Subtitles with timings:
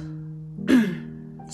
[0.00, 0.33] Mm.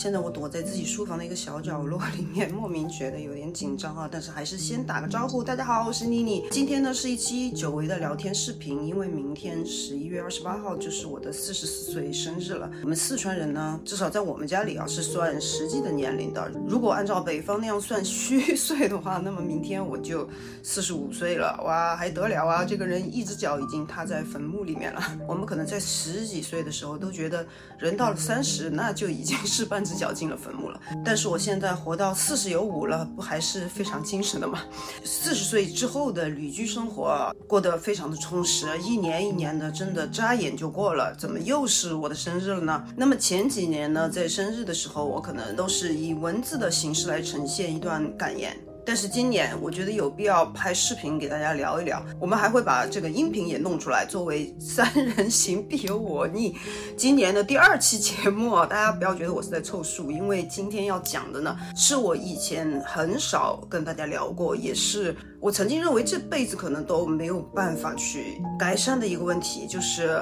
[0.00, 4.08] 现在我躲在自己书房的一个小角落里面， 莫名觉得有点紧张啊。
[4.10, 6.42] 但是还是先打个招呼，大家好，我是妮妮。
[6.50, 12.70] 今天呢是一期久违的聊天视频，因为明天十一月二十八号就是我的四十四岁生日了。
[12.82, 16.50] 我们四川人呢，至少在我们家里啊是算实际的年龄的。
[16.66, 20.26] 如果按照北方那样算虚岁的话，那么明天我就
[20.62, 22.64] 四十五岁了，哇，还得了啊！
[22.64, 25.02] 这个人一只脚已经踏在坟墓里面了。
[25.28, 27.46] 我们可能在十几岁的时候都觉得，
[27.78, 29.84] 人到了三十那就已经是半。
[29.90, 34.60] 只脚进了坟墓了，但是我现在活到四十有五了，不还是非常精神的吗？
[35.04, 41.12] 四十岁之后的旅居生活过得非常的充实，一年一年的，真的眨眼就过了。
[41.18, 42.84] 怎么又是我的生日了呢？
[42.96, 48.56] 那么前几年呢，在生日的时候，我可能都是以文字的形式来呈现一段感言。
[48.84, 56.56] 但是今年我觉得有必要拍视频给大家聊一聊，我们还会把这个音频也弄出来，作为三人行必有我逆
[56.96, 58.66] 今年的第二期节目啊！
[58.66, 70.20] 大家不要觉得我是在凑数，因为今天要讲的呢，是我以前很少跟大家聊过，也是我曾经认为这辈子可能都没有办法去改善的一个问题，就是。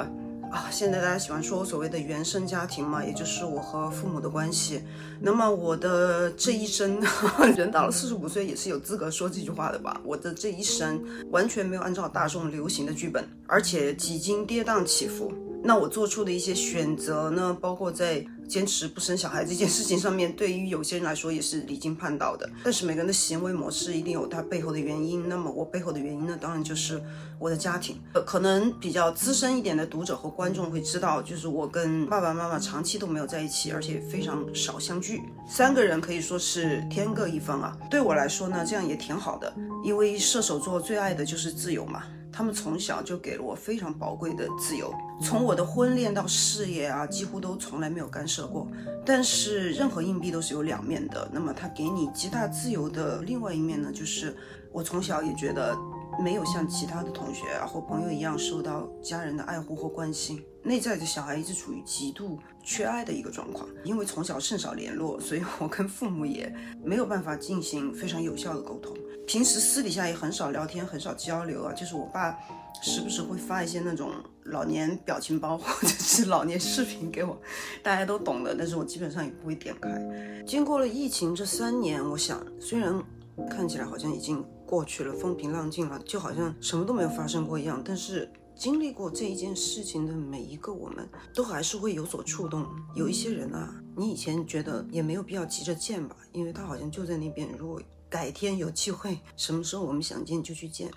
[0.50, 4.82] 啊，现在大家喜欢说所谓的原生家庭嘛，也就是我和父母的关系。
[5.20, 7.00] 那么我的这一生，
[7.56, 10.00] 人到了四十五岁也是有资格说这句话的吧？
[10.04, 15.32] 我的这一生完全没有按照大众流行的剧本，而且几经跌宕起伏。
[15.62, 18.24] 那我做出的一些选择呢，包括在。
[18.48, 22.48] 坚持不生小孩这件事情上面，对于有些人来说也是离经叛道的。
[22.64, 25.28] 但是每个人的行为模式一定有他背后的原因。
[25.28, 27.00] 那么我背后的原因呢，当然就是
[27.38, 28.00] 我的家庭。
[28.14, 35.20] 呃，可能比较资深一点的读者和观众会知道，就是我跟爸爸妈妈长期都没有在一起，而且非常少相聚。
[35.46, 37.76] 三个人可以说是天各一方啊。
[37.90, 39.54] 对我来说呢，这样也挺好的，
[39.84, 42.02] 因为射手座最爱的就是自由嘛。
[42.30, 48.68] 他们从小就给了我非常宝贵的自由，从我的婚恋到事业啊，几乎都从来没有干涉过。
[49.04, 54.36] 但是任何硬币都是有两面的，那么他给你极大自由的另外一面呢，就是
[54.70, 55.74] 我从小也觉得
[56.22, 63.66] 没有像其他的同学啊或朋友一样受到家人的爱护或关心，内在的小孩一直处于极度缺爱的一个状况。
[63.82, 66.54] 因为从小甚少联络，所以我跟父母也
[66.84, 68.94] 没有办法进行非常有效的沟通。
[69.26, 71.72] 平时私底下也很少聊天，很少交流啊。
[71.72, 72.36] 就是我爸
[72.82, 74.12] 时不时会发一些那种
[74.44, 77.40] 老年表情包或者是老年视频给我，
[77.82, 78.54] 大家都懂的。
[78.54, 80.44] 但是我基本上也不会点开。
[80.46, 83.02] 经过了疫情这三年，我想虽然
[83.50, 87.82] 看起来好像已经过去了，风平浪静了，就好像什么都没有发生过一样。
[87.84, 92.66] 但是经历过这一件事情的每一个我们，都还是会有所触动。
[92.94, 97.48] 有一些人啊，你以前觉得也没有必要急着见吧，因为他好像就在那边。
[97.58, 100.90] 如果改天有机会，什么时候我们想见就去见。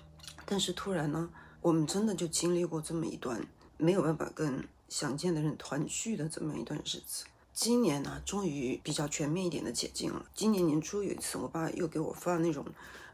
[0.44, 1.30] 但是突然呢，
[1.62, 3.40] 我们真的就经历过这么一段
[3.78, 7.24] 没有办法跟想见的人团聚的这么一段日子。
[7.54, 10.26] 今年呢，终于比较全面一点的解禁了。
[10.34, 12.64] 今年年初有一次，我爸又给我发那种。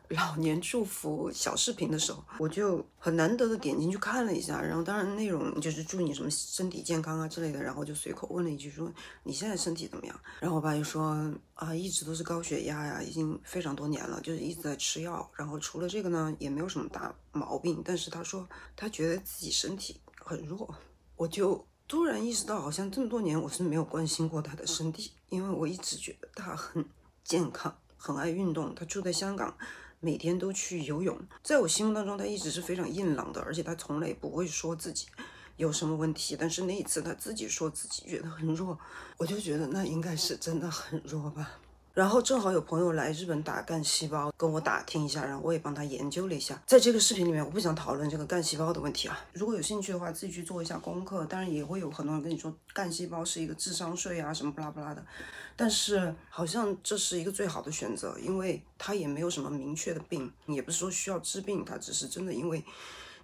[0.09, 8.91] 老年祝福小视频的时候，我就很难得的点进去看了一下，然后当然内容就是祝你什么身体健康啊之类的，然后就随口问了一句说
[9.23, 10.19] 你现在身体怎么样？
[10.41, 20.75] 然后我爸就说啊一直都是高血压呀，已经非常多年了，就是一直在吃药，然后除了这个呢也没有什么大毛病，但是他说他觉得自己身体很弱，
[21.17, 26.83] 我就突然意识到好像这么多年我是没有关心过他的身体，因为我一直觉得他很
[27.25, 29.55] 健康，很爱运动，他住在香港。
[30.01, 35.07] 每天都去游泳，在我心目当中，他一直是非常硬朗的，而且他从来不会说自己
[35.57, 36.37] 有什么问题。
[36.39, 38.79] 但是那一次他自己说自己觉得很弱，
[39.17, 41.59] 我就觉得那应该是真的很弱吧。
[41.99, 46.63] 然后正好有朋友来日本打干细胞，跟我打听一下，然后我也帮他研究了一下。
[46.65, 49.19] 在这个视频里面，我不想讨论这个干细胞的问题啊。
[49.33, 51.27] 如果有兴趣的话，自己去做一下功课。
[51.27, 55.05] 当然也会有很多人跟你说干细胞是一个智商税啊，什么不拉不拉的。
[55.57, 62.65] 但是好像这是一个最好的选择，因为它也没有什么明确的病，也不是说需要治病，它只是真的因为。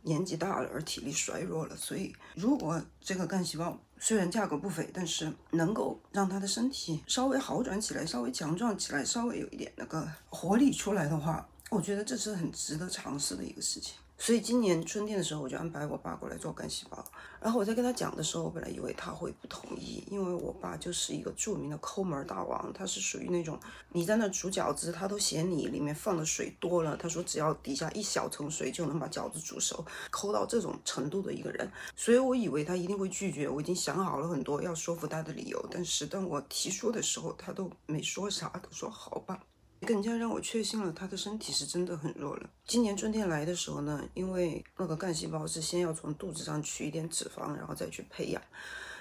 [0.06, 13.94] 年纪大了而体力衰弱了，所以如果这个干细胞虽然价格不菲，但是能够让他的身体稍微好转起来，稍微强壮起来，稍微有一点那个活力出来的话，我觉得这是很值得尝试的一个事情。
[14.16, 17.04] 所以今年春天的时候，我就安排我爸过来做干细胞。
[17.40, 23.58] 然后我在跟他讲的时候，我本来以为他会不同意，因为我爸就是一个著名的抠门大王，他是属于那种
[23.90, 26.96] 你在那煮饺子，他都嫌你里面放的水多了。
[26.96, 31.70] 他说只要底下一小层水就能把饺子煮熟，抠到这种程度的一个人。
[31.94, 35.62] 所以我以为他一定会拒绝，我已经想好了很多要说服他的理由。
[35.70, 39.42] 但是当我提出的时候，他都没说啥，他说好吧。
[39.84, 42.50] 更加让我确信了他的身体是真的很弱了。
[42.66, 48.42] 今年春天来的时候呢，因为那个干细胞是先要从肚子上取一点脂肪，然后再去培养，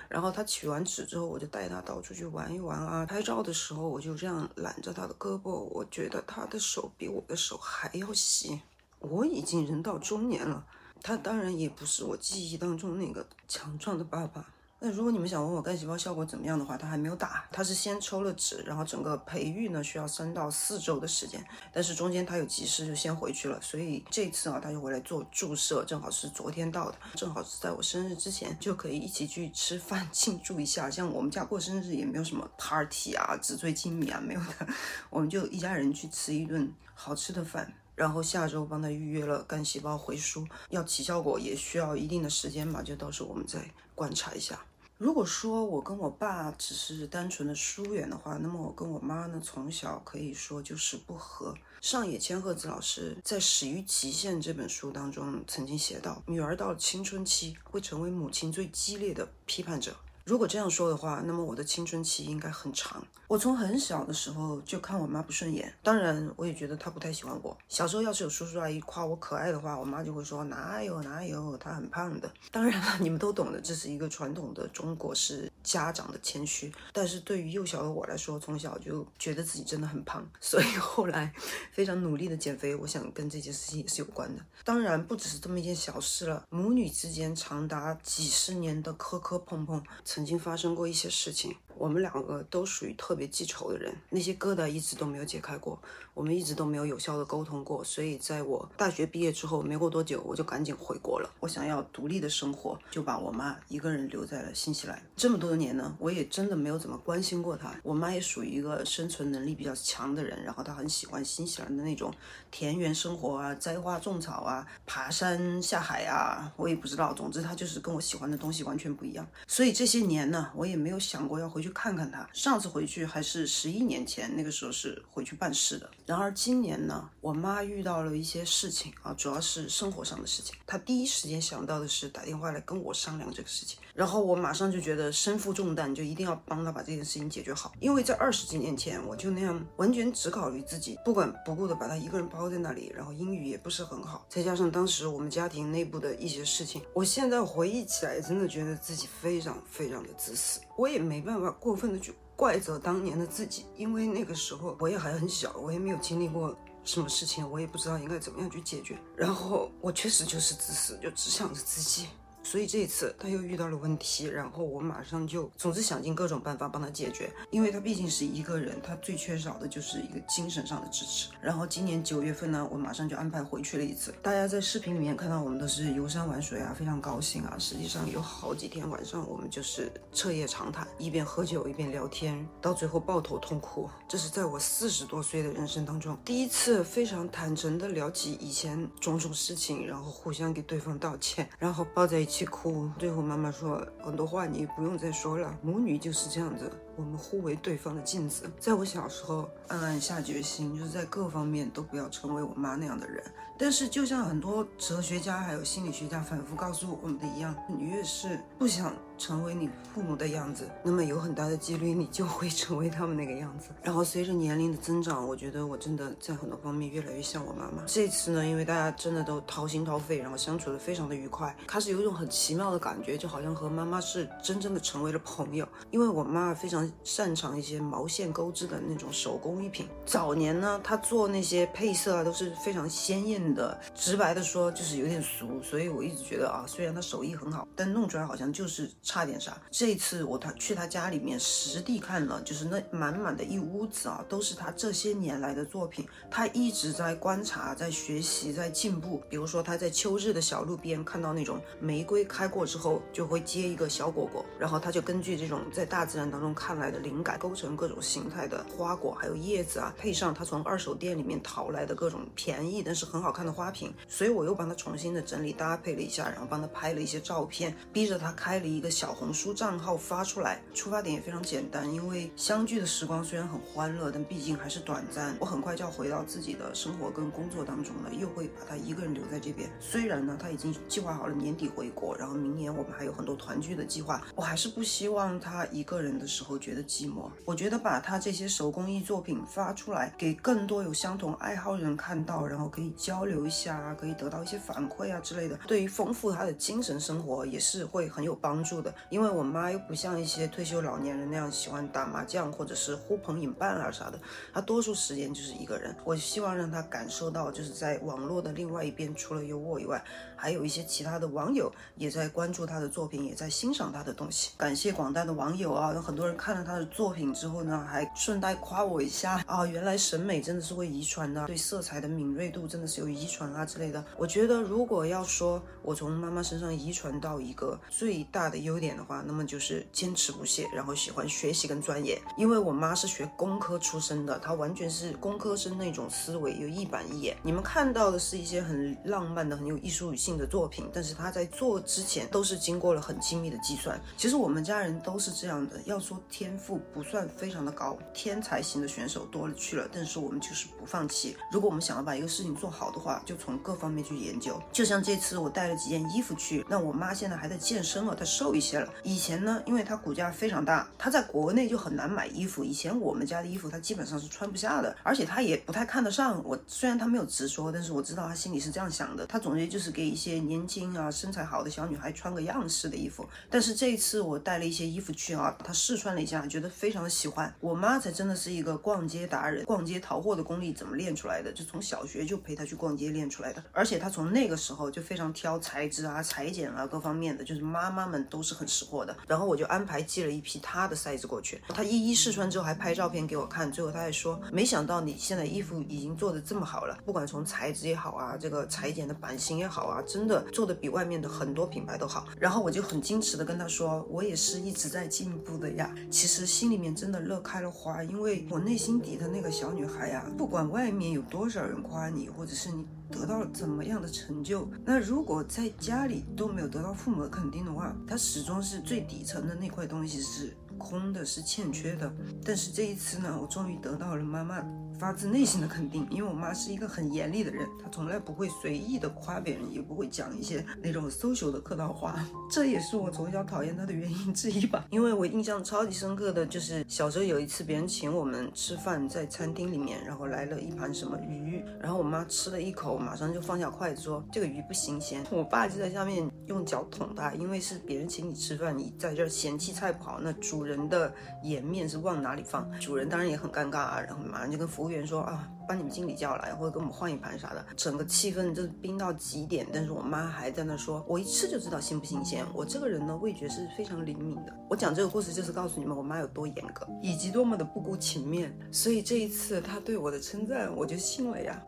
[0.09, 3.05] 然后他取完纸之后，我就带他到处去玩一玩啊。
[3.05, 8.61] 拍照的时候，我就这样揽着他的胳膊，我觉得他的手比我的手还要细。
[8.99, 10.65] 我已经人到中年了，
[11.01, 14.53] 他当然也不是我记忆当中那个强壮的爸爸。
[14.85, 21.41] 那如果你们想问我干细胞效果怎么样的话，他还没有打，他是先抽了脂，然后整个培育呢需要三到四周的时间，
[21.71, 30.89] 但是中间他有急事就先回去了，所以这次啊他就回来做注射，正好是昨天到的，正好是在我生日之前就可以一起去吃饭庆祝一下。
[30.89, 34.67] 像我们家过生日也没有什么 party 啊、纸醉金迷啊没有的，
[35.09, 43.65] 我们就一家人去吃一顿好吃的饭，然后下周帮他预约了干细胞回输，要起效果也需要一定的时间嘛，就到时候我们再
[43.95, 44.59] 观察一下。
[44.97, 51.53] 如果说我跟我爸只是单纯的疏远的话，那么我跟我妈呢，从小可以说就是不和。
[51.81, 59.93] 上野千鹤子老师在《始于极限》这本书当中曾经写道，女儿到了青春期会成为母亲最激烈的批判者。
[60.25, 63.05] 如果这样说的话，那么我的青春期应该很长。
[63.27, 67.57] 我从很小的时候就看我妈不顺眼，当然我也觉得她不太喜欢我。
[67.67, 72.31] 小时候要是有叔叔阿姨夸我可爱的话，我妈就会说哪有哪有，她很胖的。
[72.51, 76.71] 当然了，你们都懂的，这是一个传统的中国式家长的谦虚。
[76.93, 81.33] 但是对于幼小的我来说，从小就觉得自己真的很胖， 所以后来
[81.71, 82.75] 非常努力的减肥。
[82.75, 84.41] 我想跟这件事情也是有关的。
[84.63, 89.83] 当然不只是这么一件小事了，母女之间长达几十年的磕磕碰碰。
[90.13, 95.81] 曾经发生过一些事情，我们两个都属于特别记仇的人，那些疙瘩一直都没有解开过，
[96.13, 97.83] 我们一直都没有有效的沟通过。
[97.83, 101.27] 所以在我大学毕业之后，没过多久我就赶紧回国了。
[101.39, 105.01] 我想要独立的生活，就把我妈一个人留在了新西兰。
[105.15, 107.73] 这么多年呢，我也真的没有怎么关心过她。
[107.81, 112.13] 我妈也属于一个生存能力比较强的人，然后她很喜欢新西兰的那种
[112.51, 117.11] 田园生活啊，栽花种草啊，爬山下海啊，我也不知道。
[117.15, 119.27] 总之，她就是跟我喜欢的东西完全不一样。
[119.47, 120.02] 所以这些。
[120.07, 122.27] 年呢，我也没有想过要回去看看他。
[122.33, 125.89] 上次回去还是十一年前，那个时候是回去办事的。
[126.05, 130.55] 然而今年呢，我妈遇到了一些事情啊，主要是生活上的事情。
[130.65, 133.79] 她第一时间想到的是打电话来跟我商量这个事情。
[133.93, 137.73] 然后我马上就觉得身负重担，就一定要帮他把这件事情解决好。
[137.79, 142.93] 因为在二十几年前，我就那样完全只考虑自己，不管不顾的把他一个人抛在那里。
[142.95, 150.03] 然后英语也不是很好，再加上当时我们家庭内部的一些事情，我现在回忆起来，真的觉得自己非常非常。
[150.03, 156.53] 的自私，我也没办法过分的去怪责当年的自己，因为那个时候我也还很小，我也没有经历过
[156.83, 158.97] 什么事情，我也不知道应该怎么样去解决。
[159.15, 162.07] 然后我确实就是自私，就只想着自己。
[162.43, 171.29] 所以这一次他又遇到了问题，然后我马上就总之想尽各种办法帮他解决，因为他毕竟是一个人，他最缺少的就是一个精神上的支持。
[171.41, 174.13] 然后今年九月份呢，我马上就安排回去了一次。
[174.21, 177.55] 大家在视频里面看到我们都是游山玩水啊，非常高兴啊。
[177.57, 183.89] 实际上有好几天晚上我们就是彻夜长谈，一边喝酒一边聊天，到最后抱头痛哭。
[184.07, 192.32] 这是在我四十多岁的人生当中第一次非常坦诚的聊起以前种种事情，然后互相给对方道歉，然后抱在一起。
[192.33, 198.49] 气哭，最后妈妈说很多话你不用再说了，母女就是这样子，我们互为对方的镜子。
[198.59, 203.23] 在我小时候，暗暗下决心，就是在各方面都不要成为我妈那样的人。
[203.55, 213.69] 但是，就像很多哲学家还有心理学家反复告诉我们的一样，你越是不想成为你父母的样子，那么有很大的几率你就会成为他们那个样子。
[213.83, 217.83] 然后随着年龄的增长，我觉得我真的在很多方面越来越像我妈妈。
[217.85, 225.65] 这次呢，因为大家真的都掏心掏肺，然后相处的非常的愉快，开始有一种很奇妙的感觉，就好像和妈妈是真正的成为了朋友。
[225.91, 233.43] 因为我妈非常擅长一些毛线钩织的那种手工艺品，早年呢，他做那些配色啊都是非常鲜艳。
[233.53, 239.61] 的直白的说就是有点俗，所以我一直觉得啊，虽然他手艺很好，但弄出来好像就是差点啥。
[239.69, 246.07] 这次我他去他家里面实地看了，就是那满满的一屋子啊，都是他这些年来的作品。
[246.31, 249.21] 他一直在观察，在学习，在进步。
[249.29, 263.33] 比如说他在秋日的小路边看到那种玫瑰开过之后就会结一个小果果，然后他就根据这种在大自然当中看来的灵感，构成各种形态的花果还有叶子啊，配上他从二手店里面淘来的各种便宜但是很好。
[263.33, 270.61] 看的花瓶，所以我又帮他重新的整理搭配了一下，然后帮他拍了一些照片，逼着他开了一个小红书账号发出来。
[270.71, 275.35] 出发点也非常简单，因为相聚的时光虽然很欢乐，但毕竟还是短暂。
[275.39, 279.67] 我很快就要回到自己的生活跟工作当中了，又会把他一个人留在这边。
[279.79, 282.15] 虽然呢，他已经计划好了年底回国。
[282.15, 284.21] 然后明年我们还有很多团聚的计划。
[284.35, 287.29] 我还是不希望他一个人的时候觉得寂寞。
[287.43, 298.93] 我觉得把他这些手工艺作品发出来，给更多有相同爱好人看到，然后可以交流一下，可以得到一些反馈啊之类的，对于丰富他的精神生活也是会很有帮助的。
[299.09, 304.17] 因为我妈又不像一些退休老年人那样喜欢打麻将或者是呼朋引伴啊啥的，
[304.53, 305.93] 她多数时间就是一个人。
[306.05, 310.01] 我希望让她感受到，就是在网络的另外一边，除了有我以外，
[310.35, 314.51] 还有一些其他的网友也在关注她的作品，也在欣赏她的东西。
[314.57, 324.05] 感谢广大的网友啊，有很多人看看了他的作品之后呢，还顺带夸我一下啊，原来审美真的是会遗传的，对色彩的敏锐度真的是有遗传啊之类的。
[324.19, 332.21] 我觉得如果要说我从妈妈身上遗传到一个最大的优点的话，那么就是坚持不懈，然后喜欢学习跟钻研。
[332.37, 337.35] 因为我妈是学工科出身的，她完全是工科生那种思维，有一板一眼。
[337.41, 343.99] 你们看到的是一些很浪漫的、很有艺术性的作品，但是她在做之前都是经过了很精密的计算。
[344.15, 345.81] 其实我们家人都是这样的。
[345.85, 351.37] 要说天天赋不算非常的高，天才型的选手多了去了，但是我们就是不放弃。
[351.49, 354.61] 如果我们想要把一个事情做好的话，就从各方面去研究。
[354.69, 358.93] 就像这次我带了几件衣服去，那我妈现在还在健身了，她瘦一些了。
[359.03, 362.61] 以前呢，因为她骨架非常大，她在国内就很难买衣服。
[362.61, 366.59] 以前我们家的衣服她基本上是穿不下的，而且她也不太看得上我。
[366.67, 369.25] 虽然她没有直说，但是我知道她心里是这样想的。
[369.25, 373.25] 她总结就是给一些年轻啊、身材好的小女孩穿个样式的衣服。
[373.49, 377.53] 但是这一次我带了一些衣服去啊，她试穿了一下，觉得非常的喜欢。
[377.59, 381.51] 我妈才真的是一个逛街达人，逛街淘货的功力怎么练出来的？
[381.51, 383.63] 就从小学就陪她去逛街练出来的。
[383.71, 389.15] 而且她从那个时候就非常挑材质啊、裁剪啊各方面的，就是妈妈们都是很识货的。
[389.27, 393.71] 然后我就安排寄了一批她的 size 过去，她一一试穿之后还拍照片给我看。
[393.71, 402.27] 最后她还说，没想到你现在衣服已经做的这么好了，不管从材质也好啊，这个裁剪的版型也好啊，真的做的比外面的很多品牌都好。
[402.39, 405.93] 然后我就很矜持的跟她说，我也是一直在进步的呀。
[406.23, 422.09] 其实心里面真的乐开了花，因为我内心底的那个小女孩呀，不管外面有多少人夸你，或者是你得到了怎么样的成就，那如果在家里都没有得到父母的肯定的话，她始终是最底层的那块东西是空的，是欠缺的。
[422.41, 424.63] 但是这一次呢，我终于得到了妈妈
[424.99, 432.23] 发自内心的肯定，因为我妈是一个很严厉的人，她从来不会随意的夸别人，也不会讲一些那种 social 的客套话。
[432.49, 434.85] 这也是我从小讨厌她的原因之一吧。
[434.89, 445.23] 因为我印象超级深刻的就是小时候有一次别人请我们吃饭，在餐厅里面，然后来了一盘什么鱼，然后我妈吃了一口，马上就放下筷子说这个鱼不新鲜。
[445.31, 452.69] 我爸就在下面用脚捅她，因为是别人请你吃饭，你在这嫌弃菜不好，那主人的颜面是往哪里放？
[452.79, 457.65] 主人当然也很尴尬啊，然后马上就跟服服务员说啊，把你们经理叫来，或者给我们换一盘啥的。
[457.77, 462.45] 整个气氛就是冰到极点，但是我妈还在那说，我一吃就知道新不新鲜。
[462.53, 464.53] 我这个人呢，味觉是非常灵敏的。
[464.69, 468.53] 我讲这个故事就是告诉你们，我妈有多严格，以及多么的不顾情面。
[468.73, 471.63] 所以这一次她对我的称赞，我就信了呀，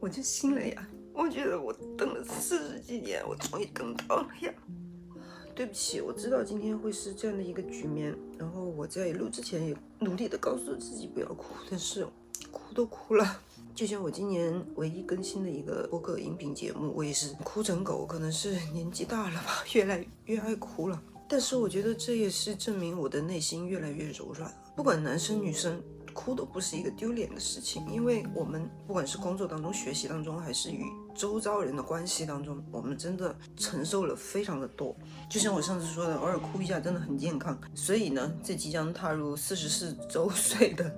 [0.00, 0.84] 我就信了呀。
[1.14, 4.52] 我觉得我等了四十几年，我终于等到了呀。
[5.54, 12.06] 对不起，我知道今天会是这样的一个局面，然后我在录之前也努力的告诉自己不要哭，但是
[12.50, 13.40] 哭都哭了。
[13.74, 21.02] 就像我今年唯一更新的一个播客音频节目，我也是哭成狗，可能是年纪大了吧，越来越爱哭了。
[21.28, 24.56] 但是我觉得这也是证明我的内心越来越柔软了。
[24.76, 25.82] 不管男生女生，
[26.12, 34.96] 哭都不是一个丢脸的事情，因为我们不管是工作当中、学习当中，还是与周遭人的关系当中，我们真的承受了非常的多。
[35.28, 37.58] 就像我上次说的，偶尔哭一下真的很健康。
[37.74, 40.90] 所以呢，在即将踏入四十四周岁的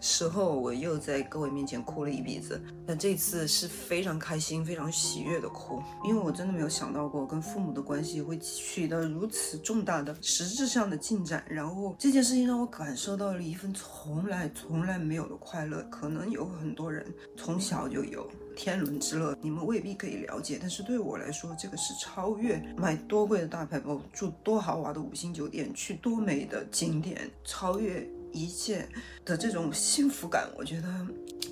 [0.00, 2.60] 时候，我又在各位面前哭了一鼻子。
[2.86, 11.44] 那这次是非常开心、非常喜悦的哭，因为我真的没有想到过跟父母的关系会取得如此重大的实质上的进展。
[11.48, 15.82] 然后这件事情让我感受到了一份从来从来没有的快乐。
[15.90, 17.04] 可能有很多人
[17.36, 18.28] 从小就有。
[18.58, 28.88] 天伦之乐，你们未必可以了解，但是对我来说，这个是超越买多贵的大牌包、住多豪华的五星酒店、去多美的景点，超越一切
[29.24, 31.06] 的这种幸福感，我觉得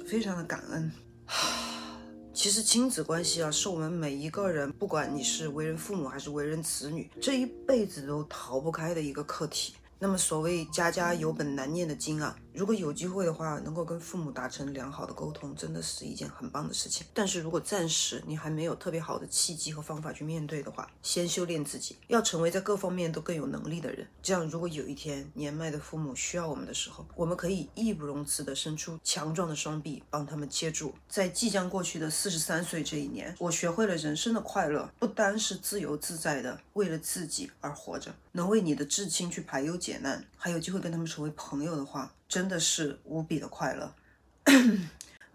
[0.05, 0.91] 非常的感恩。
[2.35, 9.75] 其实亲子关系啊，是我们每一个人，不管你是为人父母还是为人子女，这一辈子都逃不开的一个课题。
[10.01, 12.37] 那么所谓家家有本难念的经啊。
[12.54, 17.04] 如果有机会的话，能够跟父母达成良好的沟通，真的是一件很棒的事情。
[17.12, 24.06] 但是如果暂时你还没有特别好的契机和方法去面对的话，先修炼自己，要成为在各方面都更有能力的人。
[24.23, 30.94] 这样，如果有一天年迈的父母需要我们的时候，我们可以义不容辞地伸出强壮的双臂，帮他们接住。
[31.08, 42.12] 在即将过去的四十三岁这一年，我学会了人生的快乐，不单是自由自在的为了自己而活着，能为你的至亲去排忧解难，还有机会跟他们成为朋友的话。
[42.28, 43.95] 真的是无比的快乐。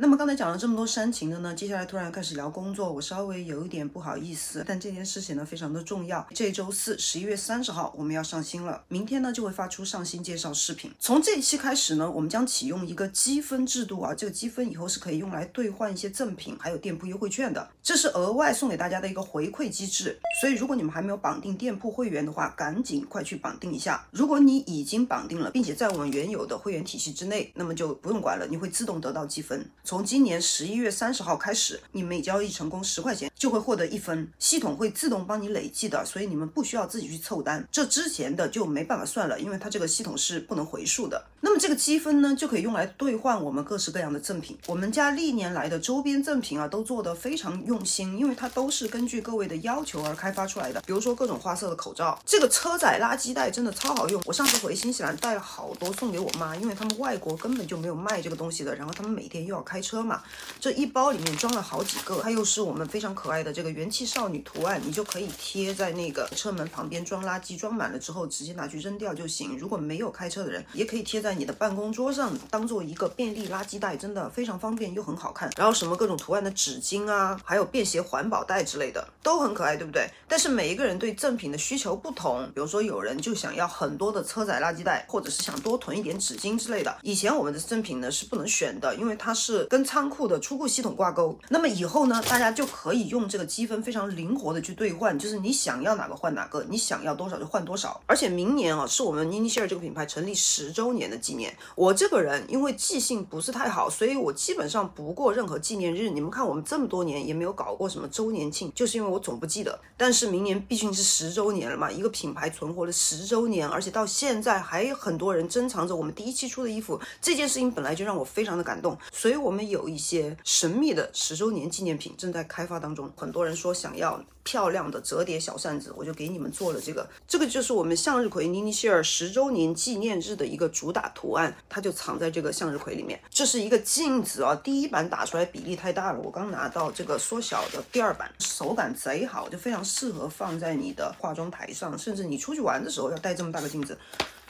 [0.02, 6.26] 那么刚才讲了这么多煽情的呢，接下来突然开始聊工作，我稍微有一点不好意思，但这件事情呢非常的重要。
[6.34, 10.90] 这周四十一月三十号我们要上新了，明天呢就会发出上新介绍视频。
[11.02, 20.18] 从这一期开始呢，我们将启用一个积分制度啊，这个积分以后是可以用来兑换一些赠品，还有店铺优惠券的，这是额外送给大家的一个回馈机制。
[20.40, 24.08] 所以如果你们还没有绑定店铺会员的话，赶紧快去绑定一下。
[24.12, 29.70] 如果你已经绑定了，并且在我们原有的会员体系之内，那么就不用管了，你会自动得到积分。
[29.90, 37.68] 从今年十一月三十号开始，你每交易成功十块钱就会获得一分，系统会自动帮你累计的，所以你们不需要自己去凑单。
[37.72, 41.26] 这之前的就没办法算了，因为它这个系统是不能回数的。
[41.42, 44.56] 那么这个积分呢，就可以用来兑换我们各式各样的赠品。
[44.68, 50.80] 我们家历年来的周边赠品啊，都做得非常用心，因为它都是根据各位的要求而开发出来的。
[50.82, 54.22] 比如说各种花色的口罩，这个车载垃圾袋真的超好用。
[54.28, 60.22] 我上次回新西兰带了好多送给我妈，因为他们外国根本就没有卖这个东西的，然后他们每天又要开开车嘛。
[60.60, 69.58] 这一包里面装了好几个，它又是我们非常可爱的这个元气少女图案，你就可以贴在那个车门旁边装垃圾，装满了之后直接拿去扔掉就行。
[69.58, 75.50] 如果没有开车的人，也可以贴在你的办公桌上，当做一个便利垃圾袋，真的非常方便又很好看。
[75.56, 80.10] 然后什么各种图案的纸巾啊，还有便携环保袋之类的，都很可爱，对不对？
[80.28, 86.98] 但是每一个人对赠品的需求不同，比如说有人就想要很多的车载垃圾袋，或者是想多囤一点纸巾之类的。
[87.04, 90.90] 以前我们的赠品呢是不能选的，因为它是跟仓库的出库系统。
[90.90, 98.02] 挂钩，那么以后呢，大家就可以用这个积分非常灵活的去兑换，就是你想要哪个换哪个，你想要多少就换多少。
[98.08, 101.56] 而且明年啊，是我们 Ninishare 这个品牌成立十周年的纪念。
[101.76, 106.10] 我这个人因为记性不是太好，所以我基本上不过任何纪念日。
[106.10, 109.80] 你们看，我们这么多年也没有搞过什么周年庆，就是因为我总不记得。
[109.96, 118.98] 但是明年毕竟是十周年了嘛，一个品牌存活了十周年，而且到现在还有很多人珍藏着我们第一期出的衣服，这件事情本来就让我非常的感动。
[119.12, 120.80] 所以我我们有一些神。
[120.80, 127.08] 秘的十周年纪念品正在开发当中，很多人说想要漂亮的折叠小扇子，我就给你们做了这个。
[127.28, 133.22] 这个就是我们向日葵妮妮希尔十周年纪念日的一个主打图案，它就藏在这个向日葵里面。
[133.30, 143.96] 这是一个镜子啊，第一版打出来比例太大了，我刚拿到这个缩小的第二版，手感贼好，就非常适合放在你的化妆台上，甚至你出去玩的时候要带这么大个镜子。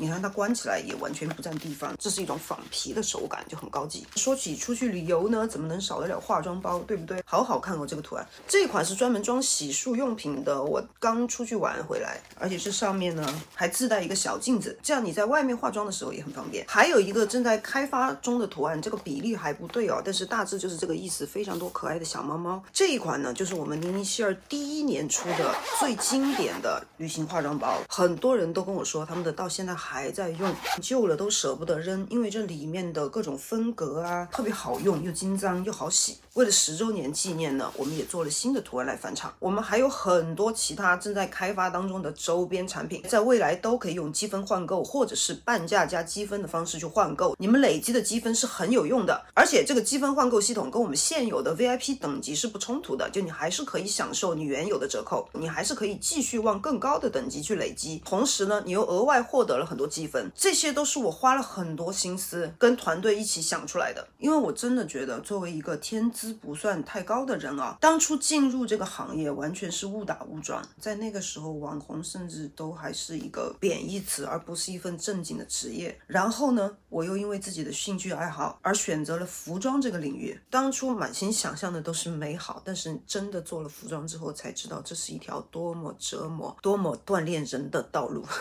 [0.01, 4.07] 你看它关起来也完全不占地方，这是一种仿皮的手感，就很高级。
[4.15, 7.21] 说起出去旅游呢，怎么能少得了化妆包，对不对？
[7.25, 8.25] 好好看哦，这个图案。
[8.47, 16.65] 这款是专门装洗漱用品的，我刚出去玩回来，而且这上面呢还自带一个小镜子，这样你在外面化妆的时候也很方便。
[16.67, 21.25] 还有一个正在开发中的图案，这个比例还不对哦，但是大致就是这个意思。
[21.25, 22.61] 非常多可爱的小猫猫。
[22.73, 30.09] 这一款呢，就是我们妮妮希尔第一年出的最经典的旅行化妆包，很多人都跟我说他们的到现在还。
[30.09, 36.17] 在用，旧了都舍不得扔，因为这里面的各种分格啊，特别好用，又精脏又好洗。
[36.35, 39.33] 为了十周年纪念呢，我们也做了新的图案来返场。
[39.39, 47.35] 我们还有很多其他正在开发当中的周边产品，在未来都可以用积分换购，或者是半价加积分的方式去换购。
[47.39, 58.01] 你们累积的积分是很有用的，而且这个积分换购系统跟我们现有的 VIP 等级是不冲突的，就你还是可以享受你原有的折扣，你还是可以继续往更高的等级去累积。
[58.05, 64.07] 同时呢，你又额外获得了很多积分，这些都是我花了很多心思跟团队一起想出来的。
[64.19, 66.11] 因为我真的觉得，作为一个天。
[66.19, 70.61] 资不算太高的人啊，当初进入这个行业完全是误打误撞。
[70.77, 75.97] 在那个时候，网红甚至都还是一个贬义词，而不是一份正经的职业。
[76.07, 80.37] 然后呢，我又因为自己的兴趣爱好而选择了服装这个领域。
[80.49, 88.25] 当初满心想象的都是美好，但是真的做了服装之后，才知道这是一条多么折磨、多么锻炼人的道路。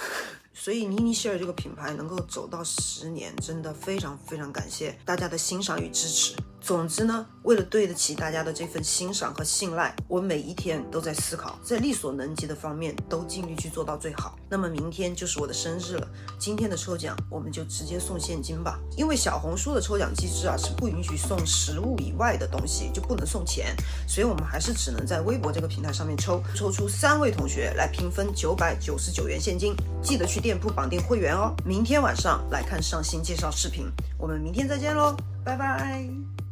[0.52, 6.34] 所以，妮妮希尔这个品牌能够走到十年，真的非常非常感谢大家的欣赏与支持。
[6.60, 14.36] 总之呢，为了对得起大家的这份欣赏和信赖，我每一天都在思考，在力所能及的方面都尽力去做到最好。
[14.50, 16.06] 那么明天就是我的生日了，
[16.38, 23.74] 今天的抽奖我们就直接送现金吧，因为小红书的抽奖机制啊是不允许送实物以外的东西，就不能送钱，
[24.06, 31.54] 所以我们还是只能在微博这个平台上面抽，抽出三位同学来平分九百九十九元现金，记得去店铺绑定会员哦。
[31.64, 33.86] 明天晚上来看上新介绍视频，
[34.18, 36.47] 我们明天再见喽，拜拜。